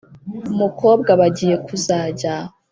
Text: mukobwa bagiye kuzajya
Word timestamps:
mukobwa 0.59 1.11
bagiye 1.21 1.55
kuzajya 1.65 2.33